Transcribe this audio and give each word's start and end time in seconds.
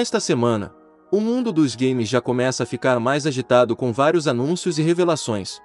Esta 0.00 0.18
semana, 0.18 0.72
o 1.12 1.20
mundo 1.20 1.52
dos 1.52 1.76
games 1.76 2.08
já 2.08 2.22
começa 2.22 2.62
a 2.62 2.66
ficar 2.66 2.98
mais 2.98 3.26
agitado 3.26 3.76
com 3.76 3.92
vários 3.92 4.26
anúncios 4.26 4.78
e 4.78 4.82
revelações. 4.82 5.60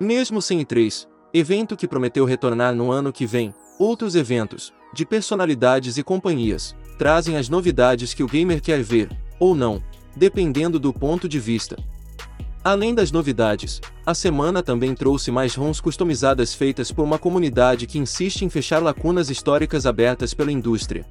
Mesmo 0.00 0.42
sem 0.42 0.58
E3, 0.58 1.06
evento 1.32 1.76
que 1.76 1.86
prometeu 1.86 2.24
retornar 2.24 2.74
no 2.74 2.90
ano 2.90 3.12
que 3.12 3.24
vem, 3.24 3.54
outros 3.78 4.16
eventos, 4.16 4.74
de 4.92 5.06
personalidades 5.06 5.96
e 5.96 6.02
companhias, 6.02 6.74
trazem 6.98 7.36
as 7.36 7.48
novidades 7.48 8.12
que 8.12 8.24
o 8.24 8.26
gamer 8.26 8.60
quer 8.60 8.82
ver, 8.82 9.08
ou 9.38 9.54
não, 9.54 9.80
dependendo 10.16 10.80
do 10.80 10.92
ponto 10.92 11.28
de 11.28 11.38
vista. 11.38 11.76
Além 12.64 12.92
das 12.92 13.12
novidades, 13.12 13.80
a 14.04 14.14
semana 14.14 14.64
também 14.64 14.96
trouxe 14.96 15.30
mais 15.30 15.54
ROMs 15.54 15.80
customizadas 15.80 16.52
feitas 16.52 16.90
por 16.90 17.04
uma 17.04 17.20
comunidade 17.20 17.86
que 17.86 18.00
insiste 18.00 18.42
em 18.42 18.48
fechar 18.48 18.82
lacunas 18.82 19.30
históricas 19.30 19.86
abertas 19.86 20.34
pela 20.34 20.50
indústria. 20.50 21.06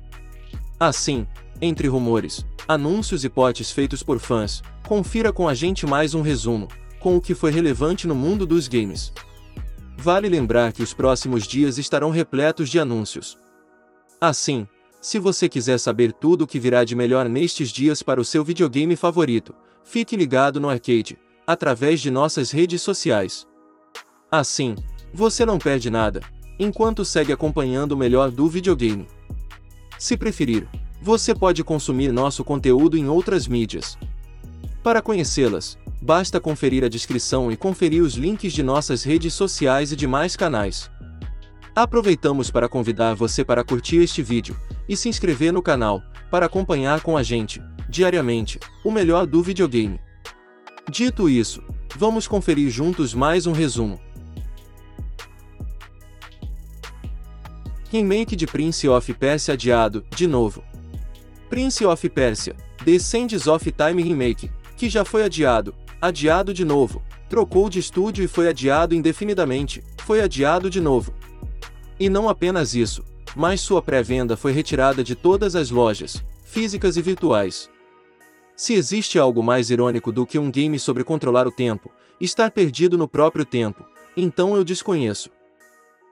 Assim, 0.80 1.28
entre 1.62 1.88
rumores, 1.88 2.46
anúncios 2.68 3.23
e 3.23 3.30
potes 3.30 3.72
feitos 3.72 4.04
por 4.04 4.20
fãs, 4.20 4.62
confira 4.88 5.31
com 5.31 5.48
a 5.48 5.54
gente 5.54 5.86
mais 5.86 6.14
um 6.14 6.22
resumo, 6.22 6.68
com 7.00 7.16
o 7.16 7.22
que 7.22 7.36
foi 7.36 7.52
relevante 7.52 8.08
no 8.08 8.16
mundo 8.16 8.45
dos 8.45 8.68
games. 8.68 9.14
Vale 9.98 10.28
lembrar 10.28 10.73
que 10.73 10.84
os 10.84 10.94
próximos 10.94 11.48
dias 11.48 11.78
estarão 11.78 12.09
repletos 12.09 12.70
de 12.70 12.80
anúncios. 12.80 13.38
Assim, 14.20 14.67
se 15.00 15.20
você 15.20 15.48
quiser 15.50 15.78
saber 15.78 16.14
tudo 16.14 16.44
o 16.44 16.48
que 16.48 16.59
virá 16.59 16.84
de 16.84 16.95
melhor 16.95 17.28
nestes 17.28 17.70
dias 17.70 18.02
para 18.02 18.22
o 18.22 18.26
seu 18.26 18.44
videogame 18.44 18.95
favorito, 18.95 19.53
fique 19.84 20.16
ligado 20.16 20.59
no 20.59 20.70
arcade 20.70 21.17
através 21.45 22.00
de 22.00 22.09
nossas 22.09 22.52
redes 22.52 22.81
sociais. 22.81 23.45
Assim, 24.31 24.76
você 25.14 25.45
não 25.45 25.59
perde 25.59 25.90
nada, 25.90 26.22
enquanto 26.58 27.05
segue 27.05 27.31
acompanhando 27.31 27.92
o 27.92 27.98
melhor 27.98 28.31
do 28.31 28.48
videogame. 28.48 29.08
Se 30.03 30.17
preferir, 30.17 30.67
você 31.02 31.34
pode 31.34 31.63
consumir 31.63 32.11
nosso 32.11 32.44
conteúdo 32.44 32.98
em 32.98 33.07
outras 33.07 33.48
mídias. 33.48 33.98
Para 34.84 35.02
conhecê-las, 35.02 35.77
basta 36.02 36.41
conferir 36.41 36.83
a 36.83 36.89
descrição 36.89 37.50
e 37.50 37.55
conferir 37.55 38.03
os 38.03 38.16
links 38.16 38.52
de 38.52 38.61
nossas 38.61 39.02
redes 39.02 39.33
sociais 39.33 39.94
e 39.94 39.95
demais 39.95 40.36
canais. 40.36 40.91
Aproveitamos 41.73 42.52
para 42.52 42.67
convidar 42.67 43.13
você 43.13 43.45
para 43.45 43.63
curtir 43.63 44.03
este 44.03 44.22
vídeo 44.22 44.58
e 44.89 44.97
se 44.97 45.08
inscrever 45.08 45.53
no 45.53 45.61
canal, 45.61 46.03
para 46.30 46.47
acompanhar 46.47 47.00
com 47.00 47.16
a 47.16 47.23
gente, 47.23 47.61
diariamente, 47.88 48.59
o 48.83 48.91
melhor 48.91 49.25
do 49.25 49.41
videogame. 49.41 50.02
Dito 50.91 51.30
isso, 51.30 51.63
vamos 51.95 52.28
conferir 52.28 52.69
juntos 52.69 53.13
mais 53.13 53.47
um 53.47 53.53
resumo. 53.53 54.02
Remake 57.94 58.36
de 58.36 58.47
Prince 58.47 58.89
of 58.89 59.13
Persia 59.13 59.53
adiado, 59.53 60.03
de 60.16 60.25
novo. 60.25 60.63
Prince 61.47 61.86
of 61.86 62.09
Persia, 62.09 62.55
Sands 63.00 63.45
of 63.45 63.72
Time 63.72 64.02
Remake, 64.02 64.50
que 64.75 64.89
já 64.89 65.05
foi 65.05 65.22
adiado, 65.22 65.75
adiado 66.02 66.55
de 66.55 66.66
novo, 66.66 67.03
trocou 67.30 67.69
de 67.69 67.77
estúdio 67.77 68.23
e 68.23 68.27
foi 68.27 68.47
adiado 68.50 68.95
indefinidamente, 68.95 69.83
foi 70.00 70.22
adiado 70.22 70.72
de 70.72 70.81
novo. 70.81 71.13
E 72.00 72.09
não 72.09 72.27
apenas 72.27 72.73
isso, 72.73 73.05
mas 73.35 73.61
sua 73.61 73.80
pré-venda 73.80 74.35
foi 74.35 74.52
retirada 74.52 75.03
de 75.03 75.13
todas 75.13 75.55
as 75.55 75.69
lojas, 75.69 76.25
físicas 76.44 76.97
e 76.97 77.02
virtuais. 77.03 77.69
Se 78.55 78.73
existe 78.73 79.19
algo 79.19 79.44
mais 79.44 79.69
irônico 79.69 80.11
do 80.11 80.25
que 80.25 80.39
um 80.39 80.50
game 80.50 80.80
sobre 80.80 81.03
controlar 81.03 81.45
o 81.45 81.52
tempo, 81.52 81.91
estar 82.19 82.50
perdido 82.50 82.97
no 82.97 83.07
próprio 83.07 83.45
tempo, 83.45 83.85
então 84.17 84.55
eu 84.55 84.63
desconheço. 84.63 85.30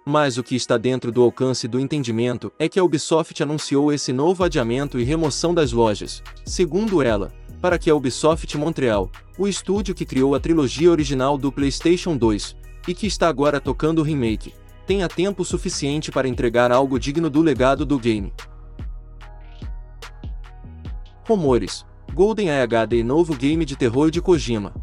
Mas 0.06 0.38
o 0.38 0.44
que 0.44 0.56
está 0.56 0.78
dentro 0.78 1.12
do 1.12 1.22
alcance 1.22 1.68
do 1.68 1.80
entendimento 1.80 2.52
é 2.58 2.68
que 2.68 2.80
a 2.80 2.84
Ubisoft 2.84 3.42
anunciou 3.42 3.94
esse 3.94 4.12
novo 4.12 4.44
adiamento 4.44 5.00
e 5.00 5.04
remoção 5.04 5.54
das 5.54 5.72
lojas, 5.72 6.24
segundo 6.44 7.04
ela, 7.04 7.32
para 7.62 7.78
que 7.78 7.90
a 7.90 7.96
Ubisoft 7.96 8.58
Montreal, 8.58 9.12
o 9.38 9.48
estúdio 9.48 9.94
que 9.94 10.06
criou 10.06 10.34
a 10.34 10.40
trilogia 10.40 10.90
original 10.90 11.38
do 11.38 11.52
PlayStation 11.52 12.18
2, 12.18 12.56
e 12.88 12.96
que 12.96 13.06
está 13.06 13.28
agora 13.28 13.62
tocando 13.62 14.00
o 14.00 14.04
remake, 14.04 14.54
tenha 14.88 15.08
tempo 15.08 15.46
suficiente 15.46 16.12
para 16.12 16.28
entregar 16.28 16.72
algo 16.72 17.00
digno 17.00 17.30
do 17.30 17.42
legado 17.42 17.86
do 17.86 18.00
game. 18.00 18.34
Rumores 21.28 21.86
GoldenEye 22.14 22.62
HD 22.62 23.04
novo 23.04 23.34
game 23.34 23.64
de 23.64 23.78
terror 23.78 24.12
de 24.12 24.22
Kojima. 24.22 24.74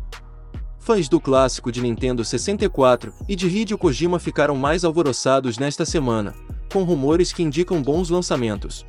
Fãs 0.88 1.06
do 1.06 1.20
clássico 1.20 1.70
de 1.70 1.82
Nintendo 1.82 2.24
64 2.24 3.12
e 3.28 3.36
de 3.36 3.46
Hideo 3.46 3.76
Kojima 3.76 4.18
ficaram 4.18 4.56
mais 4.56 4.86
alvoroçados 4.86 5.58
nesta 5.58 5.84
semana, 5.84 6.34
com 6.72 6.82
rumores 6.82 7.30
que 7.30 7.42
indicam 7.42 7.82
bons 7.82 8.08
lançamentos. 8.08 8.86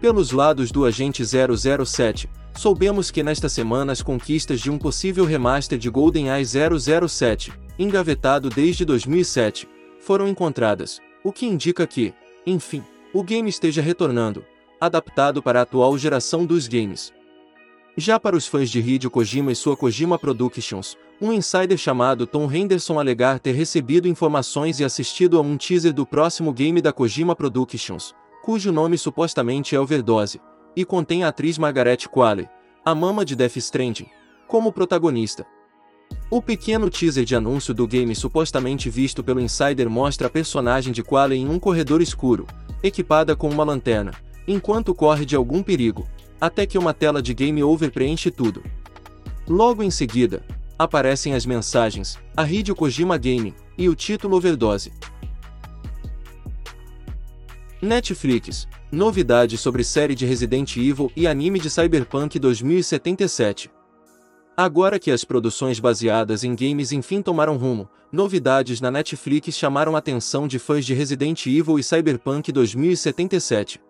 Pelos 0.00 0.30
lados 0.30 0.70
do 0.70 0.84
Agente 0.84 1.24
007, 1.24 2.30
soubemos 2.56 3.10
que 3.10 3.24
nesta 3.24 3.48
semana 3.48 3.90
as 3.90 4.00
conquistas 4.00 4.60
de 4.60 4.70
um 4.70 4.78
possível 4.78 5.24
remaster 5.24 5.76
de 5.76 5.90
GoldenEye 5.90 6.44
007, 6.46 7.52
engavetado 7.76 8.48
desde 8.48 8.84
2007, 8.84 9.68
foram 9.98 10.28
encontradas, 10.28 11.00
o 11.24 11.32
que 11.32 11.46
indica 11.46 11.84
que, 11.84 12.14
enfim, 12.46 12.80
o 13.12 13.24
game 13.24 13.50
esteja 13.50 13.82
retornando, 13.82 14.44
adaptado 14.80 15.42
para 15.42 15.58
a 15.58 15.62
atual 15.62 15.98
geração 15.98 16.46
dos 16.46 16.68
games. 16.68 17.12
Já 18.00 18.20
para 18.20 18.36
os 18.36 18.46
fãs 18.46 18.70
de 18.70 18.78
Hideo 18.78 19.10
Kojima 19.10 19.50
e 19.50 19.56
sua 19.56 19.76
Kojima 19.76 20.16
Productions, 20.16 20.96
um 21.20 21.32
insider 21.32 21.76
chamado 21.76 22.28
Tom 22.28 22.48
Henderson 22.48 22.96
alegar 22.96 23.40
ter 23.40 23.50
recebido 23.50 24.06
informações 24.06 24.78
e 24.78 24.84
assistido 24.84 25.36
a 25.36 25.40
um 25.40 25.56
teaser 25.56 25.92
do 25.92 26.06
próximo 26.06 26.52
game 26.52 26.80
da 26.80 26.92
Kojima 26.92 27.34
Productions, 27.34 28.14
cujo 28.40 28.70
nome 28.70 28.96
supostamente 28.96 29.74
é 29.74 29.80
Overdose, 29.80 30.40
e 30.76 30.84
contém 30.84 31.24
a 31.24 31.28
atriz 31.28 31.58
Margaret 31.58 32.06
Qualley, 32.08 32.48
a 32.84 32.94
mama 32.94 33.24
de 33.24 33.34
Death 33.34 33.56
Stranding, 33.56 34.06
como 34.46 34.72
protagonista. 34.72 35.44
O 36.30 36.40
pequeno 36.40 36.88
teaser 36.88 37.24
de 37.24 37.34
anúncio 37.34 37.74
do 37.74 37.84
game 37.84 38.14
supostamente 38.14 38.88
visto 38.88 39.24
pelo 39.24 39.40
insider 39.40 39.90
mostra 39.90 40.28
a 40.28 40.30
personagem 40.30 40.92
de 40.92 41.02
Qualley 41.02 41.40
em 41.40 41.48
um 41.48 41.58
corredor 41.58 42.00
escuro, 42.00 42.46
equipada 42.80 43.34
com 43.34 43.50
uma 43.50 43.64
lanterna, 43.64 44.12
enquanto 44.46 44.94
corre 44.94 45.26
de 45.26 45.34
algum 45.34 45.64
perigo, 45.64 46.06
até 46.40 46.66
que 46.66 46.78
uma 46.78 46.94
tela 46.94 47.22
de 47.22 47.34
Game 47.34 47.62
Over 47.62 47.90
preenche 47.90 48.30
tudo. 48.30 48.62
Logo 49.48 49.82
em 49.82 49.90
seguida, 49.90 50.44
aparecem 50.78 51.34
as 51.34 51.44
mensagens, 51.44 52.18
a 52.36 52.48
Hideo 52.48 52.74
Kojima 52.74 53.16
Gaming, 53.16 53.54
e 53.76 53.88
o 53.88 53.94
título 53.94 54.36
Overdose. 54.36 54.92
Netflix, 57.80 58.66
novidade 58.90 59.56
sobre 59.56 59.84
série 59.84 60.14
de 60.14 60.26
Resident 60.26 60.76
Evil 60.76 61.12
e 61.14 61.26
anime 61.26 61.60
de 61.60 61.70
Cyberpunk 61.70 62.38
2077. 62.38 63.70
Agora 64.56 64.98
que 64.98 65.12
as 65.12 65.24
produções 65.24 65.78
baseadas 65.78 66.42
em 66.42 66.56
games 66.56 66.90
enfim 66.90 67.22
tomaram 67.22 67.56
rumo, 67.56 67.88
novidades 68.10 68.80
na 68.80 68.90
Netflix 68.90 69.54
chamaram 69.54 69.94
a 69.94 70.00
atenção 70.00 70.48
de 70.48 70.58
fãs 70.58 70.84
de 70.84 70.94
Resident 70.94 71.46
Evil 71.46 71.78
e 71.78 71.82
Cyberpunk 71.84 72.50
2077. 72.50 73.80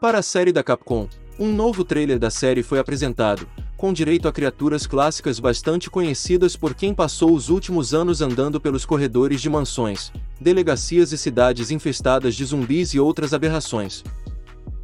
Para 0.00 0.18
a 0.18 0.22
série 0.22 0.50
da 0.50 0.62
Capcom, 0.62 1.06
um 1.38 1.52
novo 1.52 1.84
trailer 1.84 2.18
da 2.18 2.30
série 2.30 2.62
foi 2.62 2.78
apresentado, 2.78 3.48
com 3.76 3.92
direito 3.92 4.28
a 4.28 4.32
criaturas 4.32 4.86
clássicas 4.86 5.40
bastante 5.40 5.90
conhecidas 5.90 6.56
por 6.56 6.74
quem 6.74 6.94
passou 6.94 7.34
os 7.34 7.48
últimos 7.48 7.94
anos 7.94 8.20
andando 8.20 8.60
pelos 8.60 8.84
corredores 8.84 9.40
de 9.40 9.50
mansões, 9.50 10.12
delegacias 10.40 11.12
e 11.12 11.18
cidades 11.18 11.70
infestadas 11.70 12.34
de 12.34 12.44
zumbis 12.44 12.94
e 12.94 13.00
outras 13.00 13.34
aberrações. 13.34 14.04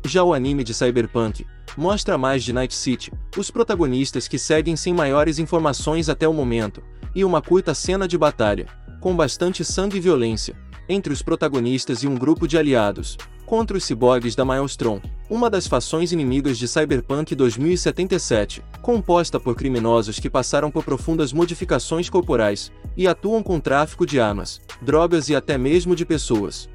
Já 0.04 0.24
o 0.24 0.32
anime 0.32 0.64
de 0.64 0.74
Cyberpunk 0.74 1.46
mostra 1.76 2.18
mais 2.18 2.42
de 2.42 2.52
Night 2.52 2.74
City, 2.74 3.12
os 3.36 3.50
protagonistas 3.50 4.26
que 4.26 4.38
seguem 4.38 4.74
sem 4.74 4.92
maiores 4.92 5.38
informações 5.38 6.08
até 6.08 6.26
o 6.26 6.32
momento, 6.32 6.82
e 7.14 7.24
uma 7.24 7.42
curta 7.42 7.74
cena 7.74 8.08
de 8.08 8.16
batalha, 8.16 8.66
com 9.00 9.14
bastante 9.14 9.64
sangue 9.64 9.98
e 9.98 10.00
violência, 10.00 10.56
entre 10.88 11.12
os 11.12 11.22
protagonistas 11.22 12.02
e 12.02 12.08
um 12.08 12.16
grupo 12.16 12.48
de 12.48 12.56
aliados, 12.56 13.16
contra 13.48 13.78
os 13.78 13.84
ciborgues 13.84 14.36
da 14.36 14.44
Maelstrom, 14.44 15.00
uma 15.30 15.48
das 15.48 15.66
fações 15.66 16.12
inimigas 16.12 16.58
de 16.58 16.68
Cyberpunk 16.68 17.34
2077, 17.34 18.62
composta 18.82 19.40
por 19.40 19.56
criminosos 19.56 20.18
que 20.20 20.28
passaram 20.28 20.70
por 20.70 20.84
profundas 20.84 21.32
modificações 21.32 22.10
corporais 22.10 22.70
e 22.94 23.08
atuam 23.08 23.42
com 23.42 23.58
tráfico 23.58 24.04
de 24.04 24.20
armas, 24.20 24.60
drogas 24.82 25.30
e 25.30 25.34
até 25.34 25.56
mesmo 25.56 25.96
de 25.96 26.04
pessoas. 26.04 26.68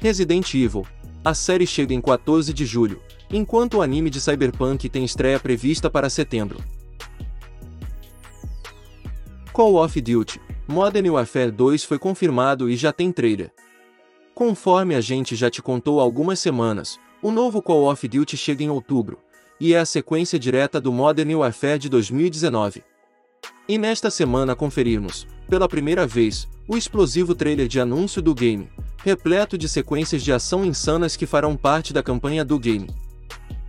Resident 0.00 0.54
Evil. 0.54 0.86
A 1.22 1.34
série 1.34 1.66
chega 1.66 1.92
em 1.92 2.00
14 2.00 2.54
de 2.54 2.64
julho, 2.64 2.98
enquanto 3.30 3.74
o 3.74 3.82
anime 3.82 4.08
de 4.08 4.18
Cyberpunk 4.18 4.88
tem 4.88 5.04
estreia 5.04 5.38
prevista 5.38 5.90
para 5.90 6.08
setembro. 6.08 6.58
Call 9.52 9.76
of 9.76 10.00
Duty 10.00 10.40
Modern 10.66 11.10
Warfare 11.10 11.50
2 11.50 11.84
foi 11.84 11.98
confirmado 11.98 12.70
e 12.70 12.76
já 12.76 12.94
tem 12.94 13.12
trailer. 13.12 13.52
Conforme 14.34 14.94
a 14.94 15.00
gente 15.00 15.36
já 15.36 15.50
te 15.50 15.60
contou 15.60 16.00
há 16.00 16.02
algumas 16.02 16.40
semanas, 16.40 16.98
o 17.22 17.30
novo 17.30 17.60
Call 17.60 17.90
of 17.90 18.08
Duty 18.08 18.34
chega 18.36 18.64
em 18.64 18.70
outubro, 18.70 19.18
e 19.60 19.74
é 19.74 19.78
a 19.78 19.84
sequência 19.84 20.38
direta 20.38 20.80
do 20.80 20.90
Modern 20.90 21.34
Warfare 21.34 21.78
de 21.78 21.88
2019. 21.90 22.82
E 23.68 23.76
nesta 23.76 24.10
semana 24.10 24.56
conferimos, 24.56 25.26
pela 25.48 25.68
primeira 25.68 26.06
vez, 26.06 26.48
o 26.66 26.78
explosivo 26.78 27.34
trailer 27.34 27.68
de 27.68 27.78
anúncio 27.78 28.22
do 28.22 28.34
game, 28.34 28.70
repleto 29.04 29.58
de 29.58 29.68
sequências 29.68 30.22
de 30.22 30.32
ação 30.32 30.64
insanas 30.64 31.14
que 31.14 31.26
farão 31.26 31.54
parte 31.54 31.92
da 31.92 32.02
campanha 32.02 32.42
do 32.42 32.58
game. 32.58 32.88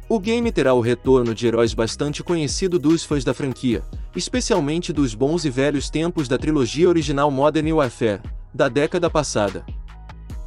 O 0.07 0.17
game 0.17 0.49
terá 0.51 0.73
o 0.73 0.79
retorno 0.81 1.35
de 1.35 1.45
heróis 1.45 1.73
bastante 1.73 2.23
conhecido 2.23 2.79
dos 2.79 3.03
fãs 3.03 3.25
da 3.25 3.33
franquia, 3.33 3.83
especialmente 4.15 4.93
dos 4.93 5.13
bons 5.13 5.43
e 5.43 5.49
velhos 5.49 5.89
tempos 5.89 6.29
da 6.29 6.37
trilogia 6.37 6.87
original 6.87 7.29
Modern 7.29 7.69
Warfare, 7.73 8.21
da 8.53 8.69
década 8.69 9.09
passada. 9.09 9.65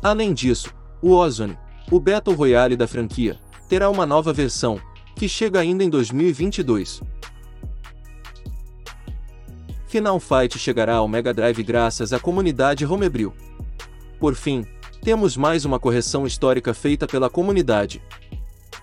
Além 0.07 0.33
disso, 0.33 0.73
o 1.03 1.15
Ozone, 1.15 1.59
o 1.91 1.99
Battle 1.99 2.37
Royale 2.37 2.77
da 2.77 2.87
franquia, 2.87 3.41
terá 3.69 3.91
uma 3.91 4.07
nova 4.07 4.33
versão, 4.33 4.81
que 5.17 5.29
chega 5.29 5.59
ainda 5.59 5.83
em 5.83 5.91
2022. 5.91 7.03
Final 9.89 10.21
Fight 10.21 10.57
chegará 10.61 10.95
ao 10.95 11.09
Mega 11.09 11.35
Drive 11.35 11.61
graças 11.65 12.13
à 12.13 12.21
comunidade 12.21 12.87
Homebrew. 12.87 13.35
Por 14.21 14.37
fim, 14.37 14.65
temos 15.03 15.37
mais 15.37 15.65
uma 15.65 15.81
correção 15.81 16.25
histórica 16.25 16.73
feita 16.73 17.09
pela 17.09 17.29
comunidade. 17.29 18.01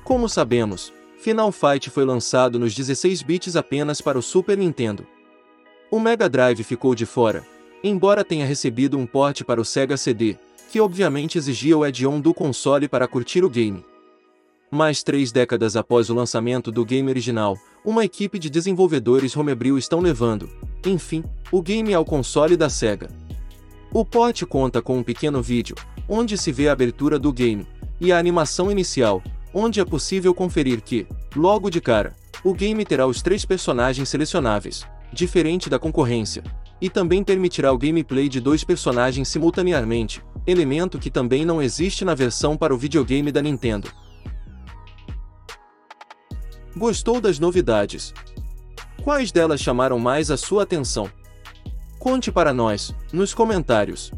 Como 0.04 0.28
sabemos, 0.28 0.92
Final 1.20 1.54
Fight 1.54 1.90
foi 1.90 2.04
lançado 2.04 2.60
nos 2.60 2.76
16 2.76 3.22
bits 3.22 3.56
apenas 3.56 4.02
para 4.02 4.20
o 4.20 4.22
Super 4.22 4.58
Nintendo. 4.58 5.08
O 5.90 6.02
Mega 6.02 6.28
Drive 6.28 6.64
ficou 6.64 6.94
de 6.94 7.06
fora, 7.06 7.46
embora 7.82 8.26
tenha 8.26 8.46
recebido 8.46 8.98
um 8.98 9.06
porte 9.06 9.46
para 9.46 9.62
o 9.62 9.64
Sega 9.64 9.96
CD, 9.96 10.38
que 10.74 10.82
obviamente 10.82 11.38
exigia 11.38 11.78
o 11.78 11.84
add-on 11.84 12.20
do 12.20 12.34
console 12.34 12.88
para 12.88 13.08
curtir 13.08 13.44
o 13.44 13.50
game. 13.50 13.86
Mais 14.72 15.04
três 15.04 15.32
décadas 15.32 15.76
após 15.76 16.10
o 16.10 16.16
lançamento 16.16 16.72
do 16.72 16.84
game 16.84 17.08
original, 17.08 17.56
uma 17.86 18.04
equipe 18.04 18.40
de 18.40 18.50
desenvolvedores 18.50 19.38
homebrew 19.38 19.78
estão 19.78 20.00
levando, 20.00 20.50
enfim, 20.84 21.24
o 21.52 21.62
game 21.62 21.94
ao 21.94 22.04
console 22.04 22.58
da 22.58 22.72
SEGA. 22.72 23.08
O 23.94 24.04
port 24.04 24.42
conta 24.46 24.82
com 24.82 24.98
um 24.98 25.04
pequeno 25.04 25.44
vídeo, 25.44 25.76
onde 26.10 26.40
se 26.40 26.52
vê 26.52 26.68
a 26.70 26.72
abertura 26.72 27.20
do 27.20 27.32
game, 27.32 27.68
e 28.02 28.12
a 28.12 28.18
animação 28.18 28.72
inicial, 28.72 29.22
onde 29.54 29.80
é 29.80 29.86
possível 29.86 30.34
conferir 30.34 30.82
que, 30.82 31.06
logo 31.36 31.70
de 31.70 31.80
cara, 31.80 32.16
o 32.44 32.52
game 32.52 32.84
terá 32.84 33.06
os 33.06 33.22
três 33.22 33.46
personagens 33.46 34.10
selecionáveis, 34.10 34.88
diferente 35.14 35.70
da 35.70 35.78
concorrência, 35.78 36.44
e 36.82 36.90
também 36.90 37.24
permitirá 37.24 37.72
o 37.72 37.78
gameplay 37.78 38.28
de 38.28 38.40
dois 38.42 38.64
personagens 38.64 39.28
simultaneamente, 39.28 40.20
elemento 40.46 41.00
que 41.00 41.10
também 41.10 41.46
não 41.46 41.62
existe 41.62 42.04
na 42.04 42.14
versão 42.14 42.58
para 42.58 42.74
o 42.74 42.78
videogame 42.78 43.32
da 43.32 43.42
Nintendo. 43.42 43.92
Gostou 46.76 47.22
das 47.22 47.40
novidades? 47.40 48.14
Quais 49.04 49.32
delas 49.32 49.62
chamaram 49.62 50.00
mais 50.00 50.32
a 50.32 50.38
sua 50.38 50.64
atenção? 50.64 51.10
Conte 52.00 52.32
para 52.32 52.54
nós, 52.54 52.94
nos 53.12 53.34
comentários. 53.34 54.12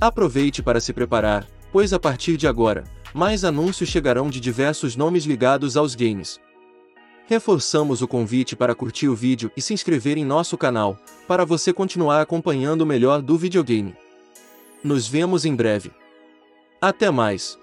Aproveite 0.00 0.62
para 0.62 0.80
se 0.80 0.92
preparar, 0.92 1.46
pois 1.72 1.92
a 1.92 1.98
partir 1.98 2.36
de 2.36 2.48
agora, 2.48 2.84
mais 3.14 3.44
anúncios 3.44 3.88
chegarão 3.88 4.28
de 4.28 4.40
diversos 4.40 4.96
nomes 4.96 5.24
ligados 5.24 5.76
aos 5.76 5.94
games. 5.94 6.40
Reforçamos 7.26 8.02
o 8.02 8.08
convite 8.08 8.54
para 8.54 8.74
curtir 8.74 9.08
o 9.08 9.14
vídeo 9.14 9.50
e 9.56 9.60
se 9.60 9.74
inscrever 9.74 10.16
em 10.16 10.24
nosso 10.24 10.56
canal, 10.56 10.96
para 11.26 11.44
você 11.44 11.72
continuar 11.72 12.20
acompanhando 12.20 12.82
o 12.82 12.86
melhor 12.86 13.20
do 13.20 13.36
videogame. 13.36 13.96
Nos 14.82 15.08
vemos 15.08 15.44
em 15.44 15.54
breve. 15.54 15.90
Até 16.80 17.10
mais! 17.10 17.58